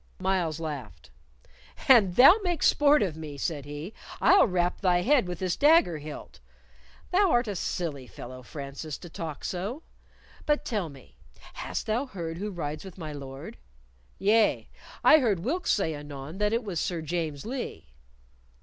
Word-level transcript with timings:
Myles 0.17 0.59
laughed. 0.59 1.11
"An 1.87 2.13
thou 2.13 2.39
make 2.41 2.63
sport 2.63 3.03
of 3.03 3.15
me," 3.15 3.37
said 3.37 3.65
he, 3.65 3.93
"I'll 4.19 4.47
rap 4.47 4.81
thy 4.81 5.03
head 5.03 5.27
with 5.27 5.37
this 5.37 5.55
dagger 5.55 5.99
hilt. 5.99 6.39
Thou 7.11 7.29
art 7.29 7.47
a 7.47 7.55
silly 7.55 8.07
fellow, 8.07 8.41
Francis, 8.41 8.97
to 8.97 9.09
talk 9.11 9.45
so. 9.45 9.83
But 10.47 10.65
tell 10.65 10.89
me, 10.89 11.17
hast 11.53 11.85
thou 11.85 12.07
heard 12.07 12.39
who 12.39 12.49
rides 12.49 12.83
with 12.83 12.97
my 12.97 13.13
Lord?" 13.13 13.57
"Yea, 14.17 14.67
I 15.03 15.19
heard 15.19 15.41
Wilkes 15.41 15.71
say 15.71 15.93
anon 15.93 16.39
that 16.39 16.51
it 16.51 16.63
was 16.63 16.79
Sir 16.79 17.03
James 17.03 17.45
Lee." 17.45 17.91